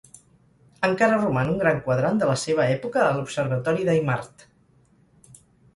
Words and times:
Encara 0.87 1.19
roman 1.19 1.51
un 1.51 1.61
gran 1.65 1.77
quadrant 1.89 2.23
de 2.23 2.31
la 2.31 2.39
seva 2.47 2.67
època 2.79 3.05
a 3.05 3.13
l'observatori 3.19 3.87
d'Eimmart. 3.91 4.49